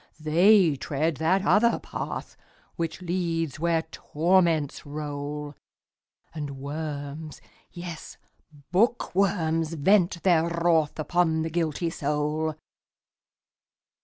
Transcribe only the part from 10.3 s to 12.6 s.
wrathUpon the guilty soul.